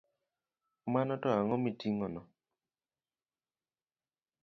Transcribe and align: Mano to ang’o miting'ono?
Mano 0.93 1.13
to 1.21 1.27
ang’o 1.37 1.55
miting'ono? 1.63 2.21